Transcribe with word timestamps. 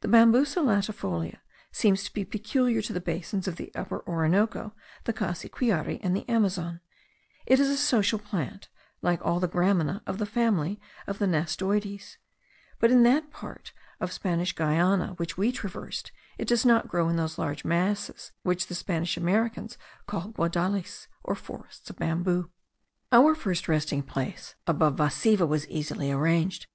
The 0.00 0.08
Bambusa 0.08 0.60
latifolia 0.60 1.40
seems 1.70 2.02
to 2.04 2.12
be 2.14 2.24
peculiar 2.24 2.80
to 2.80 2.94
the 2.94 2.98
basins 3.00 3.46
of 3.46 3.56
the 3.56 3.70
Upper 3.74 4.02
Orinoco, 4.08 4.72
the 5.04 5.12
Cassiquiare, 5.12 6.00
and 6.02 6.16
the 6.16 6.26
Amazon; 6.30 6.80
it 7.44 7.60
is 7.60 7.68
a 7.68 7.76
social 7.76 8.18
plant, 8.18 8.70
like 9.02 9.20
all 9.22 9.38
the 9.38 9.46
gramina 9.50 10.00
of 10.06 10.16
the 10.16 10.24
family 10.24 10.80
of 11.06 11.18
the 11.18 11.26
nastoides; 11.26 12.16
but 12.78 12.90
in 12.90 13.02
that 13.02 13.30
part 13.30 13.74
of 14.00 14.14
Spanish 14.14 14.54
Guiana 14.56 15.08
which 15.18 15.36
we 15.36 15.52
traversed 15.52 16.10
it 16.38 16.48
does 16.48 16.64
not 16.64 16.88
grow 16.88 17.10
in 17.10 17.16
those 17.16 17.36
large 17.36 17.62
masses 17.62 18.32
which 18.42 18.66
the 18.68 18.74
Spanish 18.74 19.18
Americans 19.18 19.76
call 20.06 20.32
guadales, 20.32 21.06
or 21.22 21.34
forests 21.34 21.90
of 21.90 21.96
bamboos. 21.96 22.46
Our 23.12 23.34
first 23.34 23.68
resting 23.68 24.04
place 24.04 24.54
above 24.66 24.96
Vasiva 24.96 25.44
was 25.46 25.68
easily 25.68 26.10
arranged. 26.10 26.66